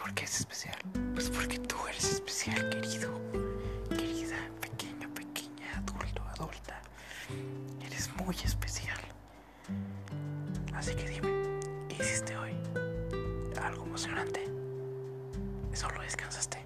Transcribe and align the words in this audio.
por 0.00 0.14
qué 0.14 0.24
es 0.24 0.40
especial? 0.40 0.76
Pues 1.14 1.28
porque 1.28 1.58
tú 1.58 1.76
eres 1.86 2.04
especial, 2.04 2.70
querido, 2.70 3.10
querida, 3.90 4.38
pequeño, 4.60 5.12
pequeña, 5.14 5.76
adulto, 5.76 6.22
adulta. 6.36 6.80
Eres 7.84 8.10
muy 8.16 8.34
especial. 8.42 8.98
Así 10.74 10.94
que 10.94 11.06
dime, 11.08 11.28
¿qué 11.88 11.96
hiciste 12.02 12.34
hoy? 12.36 12.52
¿Algo 13.62 13.84
emocionante? 13.84 14.48
¿Solo 15.74 16.00
descansaste? 16.00 16.64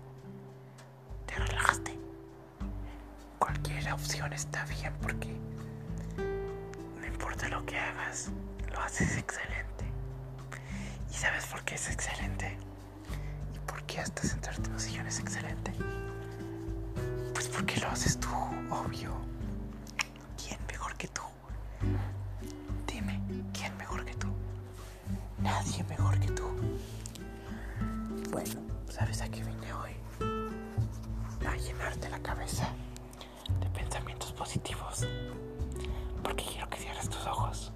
¿Te 1.27 1.35
relajaste? 1.35 1.99
Cualquier 3.41 3.93
opción 3.93 4.33
está 4.33 4.65
bien 4.67 4.93
porque 5.03 5.29
no 7.01 7.07
importa 7.07 7.49
lo 7.49 7.67
que 7.67 7.77
hagas, 7.77 8.31
lo 8.73 8.81
haces 8.81 9.17
excelente. 9.19 9.85
¿Y 11.11 11.15
sabes 11.15 11.47
por 11.47 11.63
qué 11.65 11.75
es 11.75 11.91
excelente? 11.91 12.57
¿Y 13.95 13.97
por 13.97 14.03
qué 14.03 14.11
hasta 14.11 14.23
sentarte 14.27 14.67
en 14.67 14.73
un 14.73 14.81
sillón 14.81 15.07
es 15.07 15.21
excelente? 15.21 15.73
Pues 17.33 17.47
porque 17.47 17.81
lo 17.81 17.87
haces 17.87 18.19
tú, 18.19 18.29
obvio. 18.69 19.13
¿Quién 20.37 20.59
mejor 20.67 20.97
que 20.97 21.07
tú? 21.07 21.23
Dime, 22.89 23.21
¿quién 23.53 23.77
mejor 23.77 24.05
que 24.05 24.15
tú? 24.15 24.27
Nadie 25.39 25.85
mejor 25.85 26.19
que 26.19 26.27
tú. 26.33 26.43
Bueno, 28.33 28.61
¿sabes 28.89 29.21
a 29.23 29.29
qué 29.29 29.45
vine 29.45 29.73
hoy? 29.73 29.93
A 31.47 31.55
llenarte 31.57 32.11
la 32.11 32.19
cabeza 32.19 32.69
de 33.61 33.67
pensamientos 33.71 34.33
positivos. 34.33 35.07
Porque 36.21 36.45
quiero 36.45 36.69
que 36.69 36.79
cierres 36.79 37.09
tus 37.09 37.25
ojos. 37.29 37.73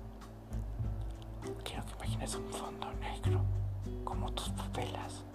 Quiero 1.63 1.85
que 1.87 1.93
imagines 1.93 2.35
un 2.35 2.51
fondo 2.51 2.93
negro 2.95 3.41
como 4.03 4.33
tus 4.33 4.49
pupilas. 4.49 5.28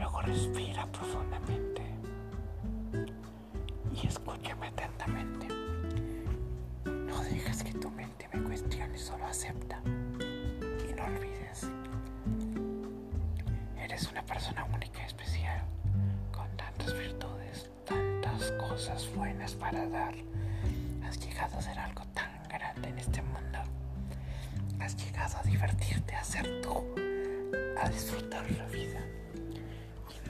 Luego 0.00 0.22
respira 0.22 0.86
profundamente 0.86 1.82
y 3.94 4.06
escúchame 4.06 4.68
atentamente. 4.68 5.46
No 6.86 7.22
dejes 7.24 7.62
que 7.62 7.74
tu 7.74 7.90
mente 7.90 8.26
me 8.32 8.42
cuestione, 8.42 8.96
solo 8.96 9.26
acepta. 9.26 9.82
Y 10.88 10.94
no 10.94 11.04
olvides, 11.04 11.68
eres 13.78 14.10
una 14.10 14.22
persona 14.24 14.64
única 14.74 15.02
y 15.02 15.06
especial, 15.06 15.60
con 16.32 16.48
tantas 16.56 16.94
virtudes, 16.94 17.70
tantas 17.84 18.52
cosas 18.52 19.06
buenas 19.14 19.52
para 19.52 19.86
dar. 19.86 20.14
Has 21.04 21.20
llegado 21.20 21.58
a 21.58 21.60
ser 21.60 21.78
algo 21.78 22.04
tan 22.14 22.42
grande 22.48 22.88
en 22.88 22.98
este 22.98 23.20
mundo. 23.20 23.58
Has 24.80 24.96
llegado 24.96 25.36
a 25.36 25.42
divertirte, 25.42 26.14
a 26.14 26.24
ser 26.24 26.62
tú, 26.62 26.86
a 27.78 27.86
disfrutar 27.90 28.50
la 28.52 28.64
vida. 28.68 29.00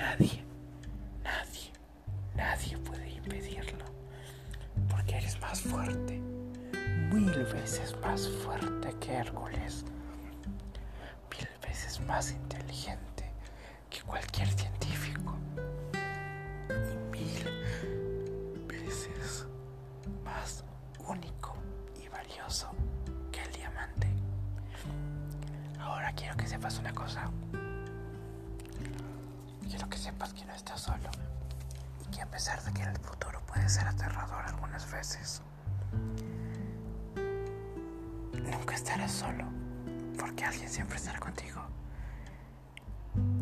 Nadie, 0.00 0.42
nadie, 1.22 1.70
nadie 2.34 2.78
puede 2.78 3.10
impedirlo. 3.10 3.84
Porque 4.88 5.16
eres 5.18 5.38
más 5.42 5.60
fuerte, 5.60 6.18
mil 7.12 7.44
veces 7.52 7.94
más 8.00 8.26
fuerte 8.26 8.96
que 8.98 9.12
Hércules. 9.12 9.84
Mil 11.30 11.48
veces 11.68 12.00
más 12.06 12.32
inteligente 12.32 13.30
que 13.90 14.00
cualquier 14.00 14.48
científico. 14.48 15.36
Y 17.12 17.18
mil 17.18 18.66
veces 18.68 19.44
más 20.24 20.64
único 21.06 21.56
y 22.02 22.08
valioso 22.08 22.70
que 23.30 23.42
el 23.42 23.52
diamante. 23.52 24.08
Ahora 25.78 26.10
quiero 26.14 26.38
que 26.38 26.46
sepas 26.46 26.78
una 26.78 26.94
cosa. 26.94 27.30
Que 29.90 29.98
sepas 29.98 30.32
que 30.32 30.44
no 30.44 30.54
estás 30.54 30.80
solo. 30.80 31.10
Y 32.00 32.10
que 32.10 32.22
a 32.22 32.26
pesar 32.26 32.62
de 32.62 32.72
que 32.72 32.82
el 32.82 32.96
futuro 32.98 33.40
puede 33.46 33.68
ser 33.68 33.86
aterrador 33.86 34.44
algunas 34.46 34.90
veces, 34.90 35.42
nunca 38.32 38.74
estarás 38.74 39.10
solo. 39.12 39.44
Porque 40.18 40.44
alguien 40.44 40.68
siempre 40.68 40.96
estará 40.96 41.18
contigo. 41.18 41.60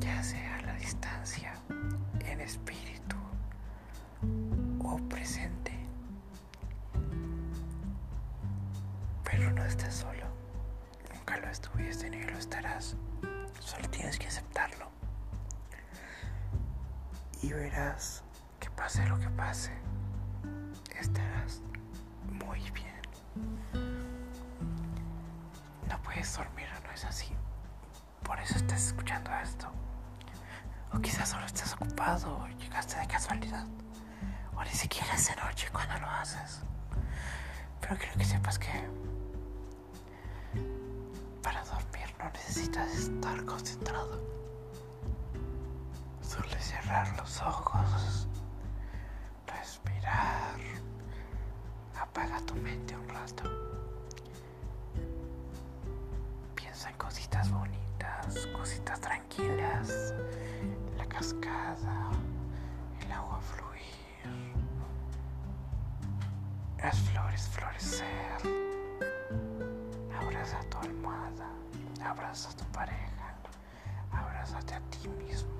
Ya 0.00 0.22
sea 0.22 0.56
a 0.56 0.62
la 0.62 0.74
distancia, 0.74 1.52
en 2.20 2.40
espíritu 2.40 3.16
o 4.80 4.96
presente. 5.08 5.72
Pero 9.24 9.50
no 9.52 9.64
estás 9.64 9.94
solo. 9.94 10.26
Nunca 11.14 11.36
lo 11.38 11.48
estuviste 11.48 12.08
ni 12.10 12.22
lo 12.22 12.38
estarás. 12.38 12.96
Solo 13.60 13.88
tienes 13.90 14.18
que 14.18 14.26
aceptarlo. 14.28 14.77
Y 17.42 17.52
verás 17.52 18.22
que 18.58 18.68
pase 18.70 19.06
lo 19.06 19.18
que 19.18 19.28
pase, 19.30 19.72
estarás 20.98 21.62
muy 22.32 22.60
bien. 22.70 23.00
No 25.88 26.02
puedes 26.02 26.36
dormir, 26.36 26.66
¿no 26.84 26.90
es 26.90 27.04
así? 27.04 27.32
Por 28.24 28.40
eso 28.40 28.56
estás 28.56 28.86
escuchando 28.88 29.30
esto. 29.42 29.68
O 30.92 30.98
quizás 31.00 31.28
solo 31.28 31.46
estás 31.46 31.74
ocupado 31.74 32.38
o 32.38 32.48
llegaste 32.48 32.98
de 32.98 33.06
casualidad. 33.06 33.66
O 34.56 34.64
ni 34.64 34.70
siquiera 34.70 35.14
es 35.14 35.30
noche 35.36 35.68
cuando 35.72 35.98
lo 36.00 36.10
haces. 36.10 36.62
Pero 37.80 37.96
quiero 37.96 38.14
que 38.18 38.24
sepas 38.24 38.58
que 38.58 38.88
para 41.42 41.62
dormir 41.64 42.12
no 42.18 42.30
necesitas 42.30 42.92
estar 42.94 43.44
concentrado. 43.44 44.37
Cerrar 46.88 47.14
los 47.18 47.42
ojos, 47.42 48.26
respirar, 49.46 50.56
apaga 52.00 52.40
tu 52.46 52.54
mente 52.54 52.96
un 52.96 53.06
rato. 53.10 53.42
Piensa 56.54 56.88
en 56.88 56.96
cositas 56.96 57.50
bonitas, 57.50 58.46
cositas 58.56 58.98
tranquilas, 59.02 60.14
la 60.96 61.04
cascada, 61.04 62.08
el 63.02 63.12
agua 63.12 63.38
fluir, 63.42 64.54
las 66.78 66.98
flores 67.00 67.48
florecer. 67.50 68.06
Abraza 70.18 70.58
tu 70.70 70.78
almohada, 70.78 71.50
abraza 72.02 72.48
tu 72.56 72.64
pareja, 72.72 73.34
abrázate 74.10 74.72
a 74.72 74.80
ti 74.88 75.06
mismo, 75.08 75.52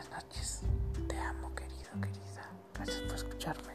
Buenas 0.00 0.24
noches. 0.24 0.60
Te 1.08 1.18
amo, 1.18 1.54
querido, 1.54 1.90
querida. 2.00 2.50
Gracias 2.72 3.00
por 3.02 3.16
escucharme. 3.16 3.74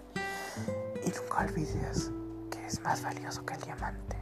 Y 1.06 1.09
nunca 1.09 1.41
olvides 1.41 2.12
que 2.50 2.66
es 2.66 2.81
más 2.81 3.03
valioso 3.03 3.46
que 3.46 3.53
el 3.53 3.62
diamante. 3.62 4.18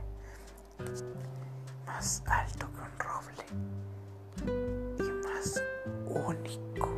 Más 1.86 2.22
alto 2.26 2.68
que 2.74 2.82
un 2.82 3.00
roble. 3.00 3.46
Y 5.00 5.12
más 5.26 5.62
único 6.06 6.90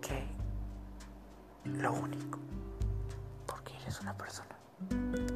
que 0.00 0.26
lo 1.66 1.92
único. 1.92 2.38
Porque 3.44 3.76
eres 3.82 4.00
una 4.00 4.16
persona. 4.16 4.56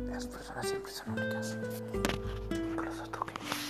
Las 0.07 0.27
personas 0.27 0.67
siempre 0.67 0.91
son 0.91 1.11
únicas. 1.11 1.59
Incluso 2.51 3.07
tú 3.11 3.21
que. 3.27 3.70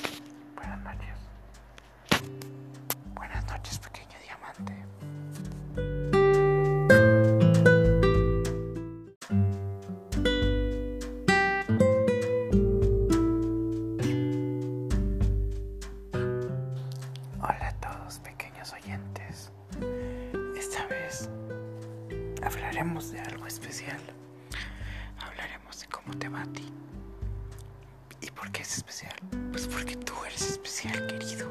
Diamante. 4.64 4.74
Hola 17.42 17.68
a 17.68 17.74
todos, 17.80 18.18
pequeños 18.20 18.72
oyentes. 18.72 19.50
Esta 20.56 20.86
vez 20.86 21.28
hablaremos 22.42 23.12
de 23.12 23.20
algo 23.20 23.46
especial. 23.46 24.00
Hablaremos 25.20 25.80
de 25.80 25.86
cómo 25.88 26.14
te 26.18 26.28
va 26.28 26.42
a 26.42 26.46
ti. 26.46 26.72
¿Y 28.20 28.30
por 28.30 28.50
qué 28.52 28.62
es 28.62 28.76
especial? 28.78 29.14
Pues 29.50 29.66
porque 29.66 29.96
tú 29.96 30.14
eres 30.26 30.42
especial, 30.42 31.06
querido, 31.06 31.48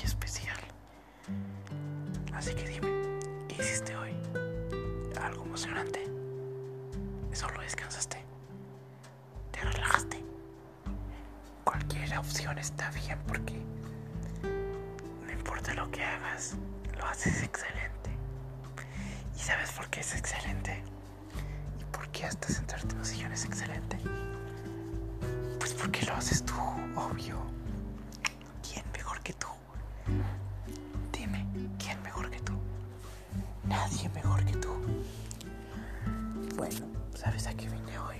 especial. 0.00 0.58
Así 2.32 2.54
que 2.54 2.66
dime, 2.66 2.88
¿qué 3.48 3.56
hiciste 3.62 3.94
hoy? 3.96 4.12
algo 5.20 5.44
emocionante. 5.44 6.04
Solo 7.32 7.60
descansaste. 7.60 8.24
Te 9.52 9.60
relajaste. 9.60 10.24
Cualquier 11.64 12.18
opción 12.18 12.58
está 12.58 12.90
bien 12.90 13.18
porque 13.26 13.60
no 15.24 15.32
importa 15.32 15.74
lo 15.74 15.90
que 15.90 16.02
hagas, 16.02 16.56
lo 16.98 17.06
haces 17.06 17.42
excelente. 17.42 18.10
¿Y 19.36 19.38
sabes 19.38 19.70
por 19.72 19.88
qué 19.90 20.00
es 20.00 20.14
excelente? 20.14 20.82
¿Y 21.80 21.84
por 21.96 22.08
qué 22.08 22.24
hasta 22.24 22.48
sentarte 22.48 22.92
en 22.94 22.98
un 22.98 23.04
sillón 23.06 23.32
es 23.32 23.44
excelente? 23.44 23.98
Pues 25.58 25.72
porque 25.74 26.04
lo 26.06 26.14
haces 26.14 26.44
tú, 26.44 26.54
obvio. 26.96 27.38
¿Quién 28.62 28.84
mejor 28.92 29.20
que 29.20 29.32
tú? 29.34 29.46
Mejor 34.08 34.44
que 34.44 34.52
tú. 34.54 34.68
Bueno, 36.56 36.86
¿sabes 37.14 37.46
a 37.46 37.54
qué 37.54 37.68
vine 37.68 37.98
hoy? 37.98 38.16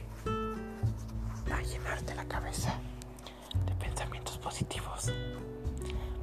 A 1.53 1.61
llenarte 1.61 2.15
la 2.15 2.25
cabeza 2.25 2.75
de 3.67 3.75
pensamientos 3.75 4.39
positivos. 4.39 5.13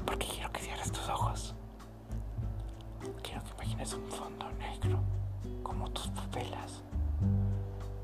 Porque 0.05 0.25
quiero 0.27 0.51
que 0.51 0.61
cierres 0.61 0.91
tus 0.91 1.07
ojos. 1.09 1.55
Quiero 3.21 3.43
que 3.43 3.51
imagines 3.51 3.93
un 3.93 4.09
fondo 4.09 4.49
negro 4.53 5.01
como 5.61 5.91
tus 5.91 6.07
pupilas. 6.07 6.83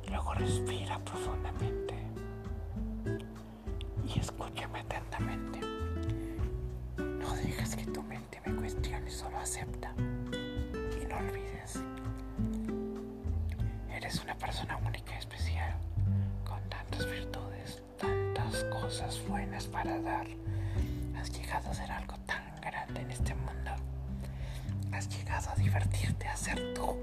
Luego 0.10 0.34
respira 0.34 1.00
profundamente. 1.00 1.96
Y 4.14 4.20
escúchame 4.20 4.82
atentamente. 4.82 5.60
No 6.98 7.34
dejes 7.36 7.76
que 7.76 7.86
tu 7.86 8.04
mente 8.04 8.42
me 8.46 8.56
cuestione, 8.56 9.10
solo 9.10 9.38
acepta. 9.40 9.95
Persona 14.46 14.78
única 14.86 15.16
y 15.16 15.18
especial, 15.18 15.74
con 16.48 16.62
tantas 16.70 17.04
virtudes, 17.10 17.82
tantas 17.98 18.64
cosas 18.66 19.20
buenas 19.28 19.66
para 19.66 20.00
dar. 20.00 20.28
Has 21.18 21.32
llegado 21.32 21.72
a 21.72 21.74
ser 21.74 21.92
algo 21.92 22.16
tan 22.28 22.44
grande 22.62 23.02
en 23.02 23.10
este 23.10 23.34
mundo. 23.34 23.72
Has 24.92 25.10
llegado 25.10 25.50
a 25.50 25.56
divertirte, 25.56 26.28
a 26.28 26.38
ser 26.38 26.76
tú, 26.76 26.96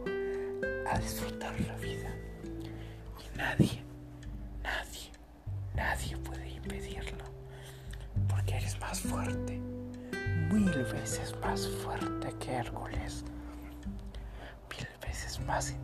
a 0.89 0.97
disfrutar 1.01 1.61
la 1.63 1.75
vida. 1.79 2.11
Y 3.19 3.37
nadie, 3.37 3.83
nadie, 4.63 5.11
nadie 5.75 6.17
puede 6.19 6.49
impedirlo. 6.49 7.25
Porque 8.29 8.55
eres 8.55 8.79
más 8.79 9.01
fuerte, 9.01 9.59
mil 10.49 10.71
veces 10.85 11.35
más 11.41 11.69
fuerte 11.83 12.33
que 12.39 12.53
Hércules, 12.53 13.25
mil 14.71 14.89
veces 15.05 15.41
más 15.41 15.75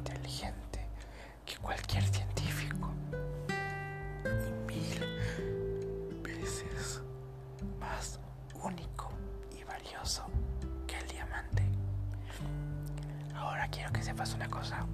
sepas 14.18 14.34
una 14.34 14.48
cosa. 14.48 14.84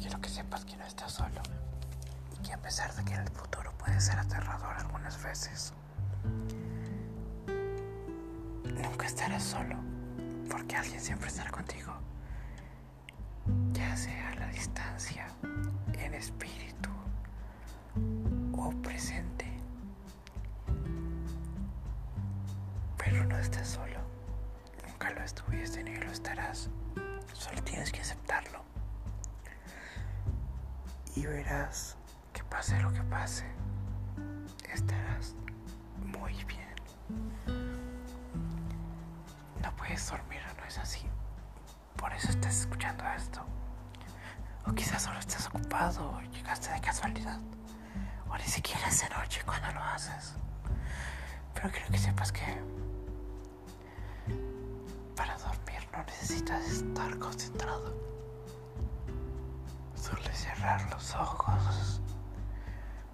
Quiero 0.00 0.20
que 0.20 0.28
sepas 0.28 0.64
que 0.64 0.76
no 0.76 0.84
estás 0.84 1.10
solo. 1.10 1.42
Y 2.38 2.46
que 2.46 2.52
a 2.52 2.58
pesar 2.58 2.94
de 2.94 3.04
que 3.04 3.14
el 3.14 3.28
futuro 3.30 3.72
puede 3.78 4.00
ser 4.00 4.16
aterrador 4.16 4.76
algunas 4.76 5.20
veces, 5.20 5.72
nunca 8.64 9.06
estarás 9.06 9.42
solo. 9.42 9.74
Porque 10.48 10.76
alguien 10.76 11.00
siempre 11.00 11.26
estará 11.26 11.50
contigo. 11.50 11.92
Ya 13.72 13.96
sea 13.96 14.30
a 14.30 14.34
la 14.36 14.46
distancia, 14.50 15.26
en 15.94 16.14
espíritu 16.14 16.90
o 18.56 18.70
presente. 18.82 19.46
Pero 22.98 23.24
no 23.24 23.36
estás 23.36 23.66
solo, 23.66 23.98
nunca 24.86 25.10
lo 25.10 25.24
estuviste 25.24 25.82
ni 25.82 25.96
lo 25.96 26.12
estarás, 26.12 26.70
solo 27.44 27.62
tienes 27.62 27.92
que 27.92 28.00
aceptarlo. 28.00 28.64
Y 31.14 31.26
verás 31.26 31.96
que 32.32 32.42
pase 32.44 32.80
lo 32.80 32.90
que 32.90 33.02
pase, 33.02 33.44
estarás 34.72 35.34
muy 35.98 36.32
bien. 36.44 36.74
No 39.62 39.76
puedes 39.76 40.08
dormir, 40.08 40.40
no 40.58 40.64
es 40.64 40.78
así. 40.78 41.06
Por 41.96 42.12
eso 42.14 42.30
estás 42.30 42.60
escuchando 42.60 43.04
esto. 43.14 43.44
O 44.66 44.72
quizás 44.72 45.02
solo 45.02 45.18
estás 45.18 45.46
ocupado 45.46 46.12
o 46.12 46.20
llegaste 46.22 46.72
de 46.72 46.80
casualidad. 46.80 47.40
O 48.30 48.38
ni 48.38 48.44
siquiera 48.44 48.88
es 48.88 49.02
de 49.02 49.10
noche 49.10 49.42
cuando 49.44 49.70
lo 49.72 49.82
haces. 49.82 50.34
Pero 51.52 51.70
quiero 51.70 51.88
que 51.90 51.98
sepas 51.98 52.32
que 52.32 52.73
no 55.96 56.02
necesitas 56.04 56.66
estar 56.66 57.18
concentrado. 57.18 57.94
Solo 59.94 60.22
cerrar 60.32 60.90
los 60.90 61.14
ojos, 61.14 62.00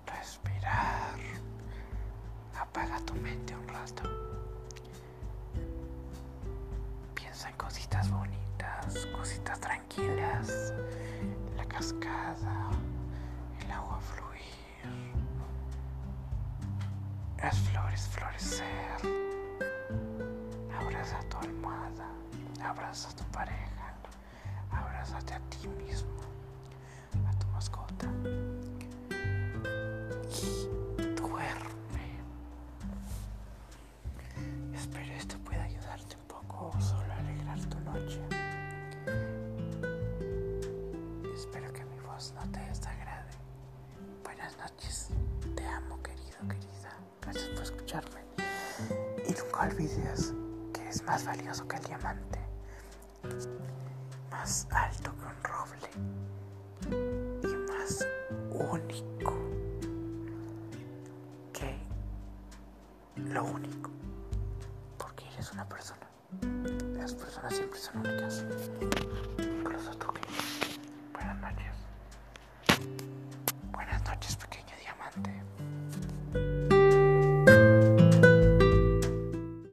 respirar, 0.07 1.19
apaga 2.59 2.99
tu 3.01 3.15
mente 3.15 3.55
un 3.55 3.69
rato. 3.69 4.03
Piensa 7.15 7.51
en 7.51 7.57
cositas 7.57 8.11
bonitas, 8.11 9.07
cositas 9.17 9.61
tranquilas, 9.61 10.73
la 11.57 11.65
cascada, 11.67 12.71
el 13.63 13.71
agua 13.71 14.01
fluir, 14.01 15.15
las 17.43 17.59
flores 17.59 18.09
florecer. 18.09 19.21
Abraza 20.81 21.21
tu 21.29 21.37
almohada, 21.39 22.09
abraza 22.63 23.09
a 23.09 23.13
tu 23.17 23.25
pareja, 23.33 23.95
abrázate 24.71 25.35
a 25.35 25.41
ti 25.51 25.69
mismo, 25.69 26.21
a 27.29 27.33
tu 27.39 27.47
mascota. 27.49 28.07
Y 30.43 31.15
duerme. 31.17 32.07
Espero 34.75 35.13
esto 35.15 35.39
pueda 35.39 35.63
ayudarte 35.65 36.17
un 36.17 36.27
poco 36.27 36.71
o 36.77 36.81
solo 36.81 37.13
alegrar 37.13 37.59
tu 37.67 37.81
noche. 37.81 38.21
Espero 41.35 41.73
que 41.73 41.85
mi 41.85 41.99
voz 42.01 42.33
no 42.35 42.43
te 42.53 42.61
desagrade. 42.61 43.31
Buenas 44.25 44.57
noches. 44.59 45.09
Te 45.57 45.67
amo, 45.67 46.01
querido, 46.03 46.39
querida. 46.49 46.91
Gracias 47.23 47.49
por 47.49 47.63
escucharme. 47.63 48.21
Y 49.27 49.33
nunca 49.33 49.63
olvides 49.63 50.33
que 50.73 50.83
eres 50.83 51.03
más 51.05 51.25
valioso 51.25 51.67
que 51.67 51.77
el 51.77 51.85
diamante. 51.85 52.40
Más 54.31 54.67
alto 54.71 55.13
que 55.17 55.25
un 55.27 55.43
roble. 55.45 55.89
Y 57.43 57.57
más 57.71 58.07
único 58.51 59.35
que 61.53 61.77
lo 63.17 63.45
único. 63.45 63.91
Porque 64.99 65.25
eres 65.35 65.53
una 65.53 65.69
persona. 65.69 66.07
Las 66.95 67.15
personas 67.15 67.55
siempre 67.55 67.79
son 67.79 67.99
únicas. 67.99 68.45
Incluso 69.39 69.91
tú 69.97 70.13
que 70.13 70.21